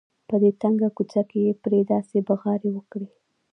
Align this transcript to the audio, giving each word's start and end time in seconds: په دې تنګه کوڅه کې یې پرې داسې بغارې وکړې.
په 0.27 0.35
دې 0.41 0.51
تنګه 0.61 0.89
کوڅه 0.97 1.21
کې 1.29 1.39
یې 1.45 1.53
پرې 1.63 1.79
داسې 1.91 2.17
بغارې 2.27 2.69
وکړې. 2.73 3.07